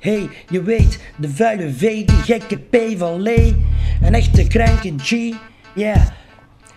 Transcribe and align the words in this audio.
Hey, 0.00 0.28
je 0.48 0.62
weet, 0.62 1.00
de 1.16 1.30
vuile 1.30 1.72
V, 1.72 1.80
die 1.80 2.22
gekke 2.24 2.56
P 2.56 2.76
van 2.98 3.22
Lee. 3.22 3.64
Een 4.02 4.14
echte 4.14 4.46
kranke 4.46 4.92
G, 4.96 5.10
ja. 5.10 5.34
Yeah. 5.74 6.06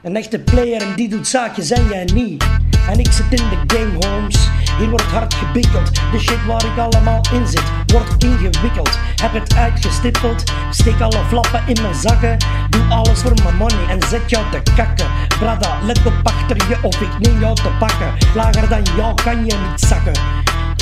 Een 0.04 0.16
echte 0.16 0.40
player 0.40 0.82
en 0.82 0.96
die 0.96 1.10
doet 1.10 1.28
zaakjes 1.28 1.72
en 1.72 1.88
jij 1.90 2.10
niet. 2.14 2.44
En 2.90 3.00
ik 3.00 3.12
zit 3.12 3.40
in 3.40 3.50
de 3.50 3.76
game, 3.76 4.08
homes. 4.08 4.50
Hier 4.78 4.90
wordt 4.90 5.06
hard 5.06 5.34
gebikkeld. 5.34 5.96
De 6.12 6.20
shit 6.20 6.46
waar 6.46 6.66
ik 6.66 6.78
allemaal 6.78 7.22
in 7.34 7.48
zit, 7.48 7.64
wordt 7.88 8.24
ingewikkeld. 8.24 9.00
Heb 9.22 9.34
het 9.34 9.56
uitgestippeld, 9.56 10.44
steek 10.72 11.02
alle 11.02 11.24
flappen 11.28 11.64
in 11.68 11.82
mijn 11.82 11.96
zakken. 11.96 12.38
Doe 12.70 12.82
alles 12.90 13.20
voor 13.20 13.34
mijn 13.44 13.56
money 13.56 13.88
en 13.90 14.02
zet 14.08 14.30
jou 14.30 14.46
te 14.52 14.72
kakken. 14.76 15.08
Brada, 15.40 15.78
let 15.84 16.06
op 16.06 16.14
achter 16.24 16.58
je 16.70 16.78
op, 16.82 16.96
ik 16.96 17.20
neem 17.20 17.40
jou 17.40 17.56
te 17.56 17.70
pakken. 17.80 18.14
Lager 18.36 18.70
dan 18.70 18.84
jou 18.96 19.22
kan 19.24 19.46
je 19.46 19.56
niet 19.70 19.80
zakken. 19.80 20.14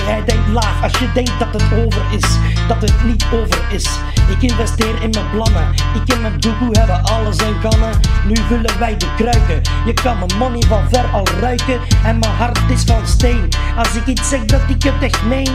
Jij 0.07 0.23
denkt 0.25 0.47
laag 0.47 0.83
als 0.83 0.91
je 0.99 1.11
denkt 1.13 1.39
dat 1.39 1.61
het 1.61 1.85
over 1.85 2.01
is, 2.11 2.37
dat 2.67 2.81
het 2.81 3.03
niet 3.03 3.25
over 3.33 3.59
is. 3.69 3.89
Ik 4.29 4.41
investeer 4.41 5.01
in 5.01 5.09
mijn 5.09 5.29
plannen, 5.31 5.73
ik 5.95 6.13
en 6.13 6.21
mijn 6.21 6.39
doekoe 6.39 6.77
hebben 6.79 7.03
alles 7.03 7.37
en 7.37 7.59
kannen. 7.61 7.99
Nu 8.27 8.35
vullen 8.47 8.79
wij 8.79 8.97
de 8.97 9.07
kruiken, 9.15 9.61
je 9.85 9.93
kan 9.93 10.17
mijn 10.17 10.37
money 10.37 10.61
van 10.67 10.89
ver 10.89 11.05
al 11.05 11.27
ruiken. 11.39 11.79
En 12.03 12.19
mijn 12.19 12.33
hart 12.33 12.59
is 12.67 12.83
van 12.83 13.07
steen, 13.07 13.49
als 13.77 13.95
ik 13.95 14.05
iets 14.05 14.29
zeg 14.29 14.45
dat 14.45 14.61
ik 14.67 14.83
het 14.83 15.03
echt 15.03 15.25
meen. 15.25 15.51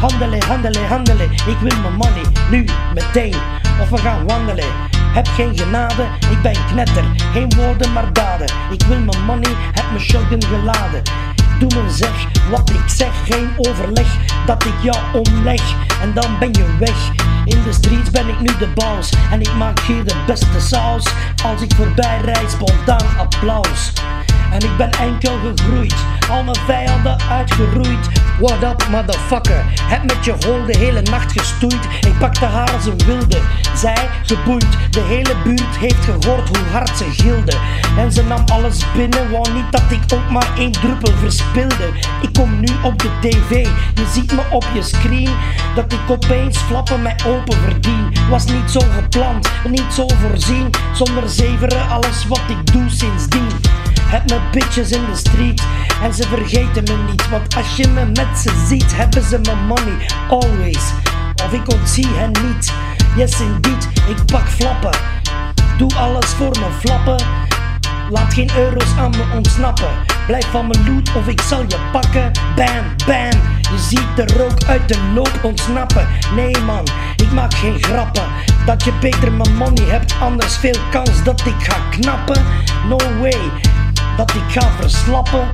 Handelen, 0.00 0.42
handelen, 0.42 0.88
handelen, 0.88 1.30
ik 1.30 1.58
wil 1.60 1.80
mijn 1.80 1.94
money, 1.94 2.24
nu, 2.50 2.64
meteen. 2.94 3.34
Of 3.80 3.88
we 3.88 3.98
gaan 3.98 4.26
wandelen. 4.26 4.68
Heb 5.12 5.26
geen 5.28 5.58
genade, 5.58 6.02
ik 6.30 6.42
ben 6.42 6.66
knetter. 6.66 7.04
Geen 7.32 7.52
woorden 7.56 7.92
maar 7.92 8.12
daden. 8.12 8.48
Ik 8.70 8.82
wil 8.82 8.98
mijn 8.98 9.24
money, 9.24 9.50
heb 9.72 9.84
mijn 9.90 10.00
shotgun 10.00 10.42
geladen. 10.44 11.02
Doe 11.58 11.82
me 11.82 11.90
zeg 11.90 12.26
wat 12.50 12.70
ik 12.70 12.82
zeg, 12.86 13.10
geen 13.24 13.50
overleg 13.56 14.16
dat 14.46 14.64
ik 14.64 14.74
jou 14.82 14.98
omleg 15.12 15.62
en 16.02 16.14
dan 16.14 16.38
ben 16.38 16.52
je 16.52 16.76
weg. 16.78 17.10
In 17.44 17.62
de 17.62 17.72
streets 17.72 18.10
ben 18.10 18.28
ik 18.28 18.40
nu 18.40 18.56
de 18.58 18.68
boss 18.74 19.12
en 19.30 19.40
ik 19.40 19.54
maak 19.54 19.80
hier 19.80 20.04
de 20.04 20.14
beste 20.26 20.60
saus. 20.60 21.04
Als 21.44 21.62
ik 21.62 21.74
voorbij 21.76 22.20
rijd, 22.24 22.50
spontaan 22.50 23.18
applaus. 23.18 23.92
En 24.52 24.60
ik 24.60 24.76
ben 24.76 24.90
enkel 24.90 25.38
gegroeid, 25.38 25.94
al 26.30 26.42
mijn 26.44 26.56
vijanden 26.66 27.20
uitgeroeid. 27.30 28.08
What 28.40 28.62
up, 28.62 28.88
motherfucker? 28.90 29.64
Heb 29.82 30.04
met 30.04 30.24
je 30.24 30.30
hol 30.30 30.64
de 30.66 30.78
hele 30.78 31.02
nacht 31.02 31.32
gestoeid. 31.32 31.84
Ik 32.00 32.18
pakte 32.18 32.44
haar 32.44 32.72
als 32.72 32.86
een 32.86 32.98
wilde, 33.06 33.38
zij 33.74 34.08
geboeid. 34.22 34.66
De 34.90 35.00
hele 35.00 35.36
buurt 35.44 35.76
heeft 35.78 36.04
gehoord 36.04 36.48
hoe 36.48 36.66
hard 36.72 36.96
ze 36.96 37.04
gilde. 37.10 37.56
En 37.98 38.12
ze 38.12 38.24
nam 38.24 38.44
alles 38.52 38.92
binnen, 38.96 39.30
wou 39.30 39.52
niet 39.52 39.72
dat 39.72 39.82
ik 39.88 40.00
ook 40.14 40.30
maar 40.30 40.48
één 40.56 40.72
druppel 40.72 41.12
verspilde. 41.12 41.88
Ik 42.22 42.32
kom 42.32 42.60
nu 42.60 42.68
op 42.82 42.98
de 42.98 43.10
tv, 43.20 43.66
je 43.94 44.06
ziet 44.12 44.32
me 44.32 44.42
op 44.50 44.64
je 44.74 44.82
screen. 44.82 45.30
Dat 45.74 45.92
ik 45.92 46.10
opeens 46.10 46.58
flappen 46.58 47.02
mij 47.02 47.16
open 47.26 47.56
verdien. 47.56 48.12
Was 48.30 48.44
niet 48.44 48.70
zo 48.70 48.80
gepland, 48.80 49.48
niet 49.68 49.92
zo 49.92 50.08
voorzien. 50.08 50.70
Zonder 50.94 51.28
zeveren, 51.28 51.88
alles 51.88 52.26
wat 52.26 52.42
ik 52.48 52.72
doe 52.72 52.90
sindsdien. 52.90 53.48
Heb 54.06 54.28
mijn 54.28 54.50
bitches 54.50 54.90
in 54.90 55.04
de 55.10 55.16
street 55.16 55.62
en 56.02 56.14
ze 56.14 56.22
vergeten 56.28 56.84
me 56.84 57.04
niet. 57.10 57.28
Want 57.28 57.56
als 57.56 57.76
je 57.76 57.88
me 57.88 58.04
met 58.04 58.38
ze 58.38 58.64
ziet, 58.66 58.96
hebben 58.96 59.22
ze 59.22 59.38
mijn 59.42 59.66
money 59.66 60.06
always. 60.28 60.92
Of 61.44 61.52
ik 61.52 61.72
ontzie 61.72 62.08
hen 62.08 62.32
niet. 62.44 62.72
Yes 63.16 63.40
indeed, 63.40 63.88
ik 64.08 64.26
pak 64.32 64.48
flappen. 64.48 64.98
Doe 65.78 65.94
alles 65.94 66.26
voor 66.26 66.56
mijn 66.60 66.72
flappen. 66.72 67.26
Laat 68.10 68.34
geen 68.34 68.50
euro's 68.56 68.96
aan 68.98 69.10
me 69.10 69.24
ontsnappen. 69.34 69.90
Blijf 70.26 70.46
van 70.50 70.66
mijn 70.66 70.94
loot 70.94 71.16
of 71.16 71.26
ik 71.26 71.40
zal 71.40 71.64
je 71.68 71.78
pakken. 71.92 72.32
Bam, 72.56 72.84
bam. 73.06 73.40
Je 73.60 73.78
ziet 73.88 74.16
de 74.16 74.34
rook 74.36 74.64
uit 74.66 74.88
de 74.88 74.98
loop 75.14 75.38
ontsnappen. 75.42 76.08
Nee 76.34 76.58
man, 76.58 76.86
ik 77.16 77.32
maak 77.32 77.54
geen 77.54 77.82
grappen. 77.82 78.24
Dat 78.66 78.84
je 78.84 78.92
beter 79.00 79.32
mijn 79.32 79.56
money 79.56 79.84
hebt, 79.84 80.14
anders 80.20 80.56
veel 80.56 80.78
kans 80.90 81.22
dat 81.22 81.40
ik 81.40 81.54
ga 81.58 81.76
knappen. 81.90 82.44
No 82.88 82.96
way 83.20 83.50
dat 84.16 84.34
ik 84.34 84.42
ga 84.60 84.70
verslappen. 84.80 85.48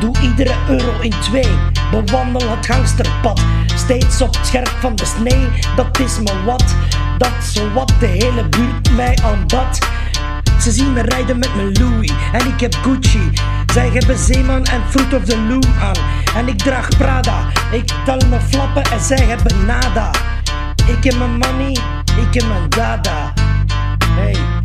Doe 0.00 0.14
iedere 0.20 0.54
euro 0.68 1.00
in 1.00 1.14
twee, 1.20 1.50
bewandel 1.90 2.50
het 2.50 2.66
gangsterpad. 2.66 3.40
Steeds 3.74 4.20
op 4.20 4.34
het 4.36 4.46
scherp 4.46 4.76
van 4.80 4.96
de 4.96 5.04
snee, 5.04 5.48
dat 5.76 5.98
is 5.98 6.18
me 6.18 6.44
wat. 6.44 6.74
Dat 7.18 7.32
zowat 7.40 7.92
de 8.00 8.06
hele 8.06 8.48
buurt 8.48 8.90
mij 8.90 9.18
aanbad. 9.24 9.78
Ze 10.60 10.70
zien 10.70 10.92
me 10.92 11.02
rijden 11.02 11.38
met 11.38 11.54
mijn 11.54 11.72
Louis 11.72 12.12
en 12.32 12.46
ik 12.46 12.60
heb 12.60 12.74
Gucci. 12.74 13.30
Zij 13.72 13.88
hebben 13.88 14.18
Zeeman 14.18 14.64
en 14.64 14.82
Fruit 14.88 15.14
of 15.14 15.24
the 15.24 15.38
Loom 15.38 15.74
aan. 15.80 15.96
En 16.36 16.48
ik 16.48 16.58
draag 16.58 16.88
Prada, 16.88 17.46
ik 17.70 17.92
tel 18.04 18.18
mijn 18.28 18.42
flappen 18.42 18.82
en 18.82 19.00
zij 19.00 19.24
hebben 19.26 19.66
nada. 19.66 20.10
Ik 20.86 21.04
heb 21.04 21.18
mijn 21.18 21.38
money, 21.38 21.76
ik 22.16 22.34
heb 22.34 22.48
mijn 22.48 22.68
dada. 22.68 23.32
Hey. 24.04 24.57